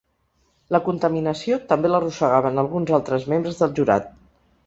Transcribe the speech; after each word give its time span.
La 0.75 0.79
contaminació 0.87 1.59
també 1.73 1.91
l’arrossegaven 1.91 2.63
alguns 2.63 2.95
altres 2.99 3.29
membres 3.35 3.61
del 3.63 3.79
jurat. 3.81 4.13